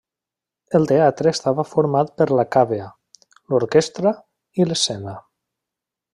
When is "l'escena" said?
4.71-5.15